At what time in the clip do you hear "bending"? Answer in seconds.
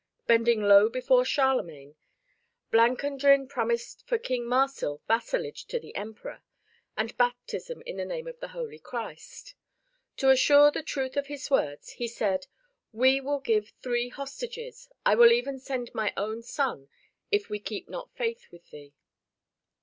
0.25-0.63